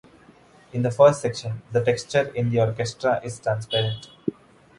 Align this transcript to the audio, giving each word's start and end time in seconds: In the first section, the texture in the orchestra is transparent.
In 0.73 0.81
the 0.81 0.89
first 0.89 1.21
section, 1.21 1.61
the 1.71 1.83
texture 1.85 2.33
in 2.33 2.49
the 2.49 2.59
orchestra 2.59 3.21
is 3.23 3.39
transparent. 3.39 4.07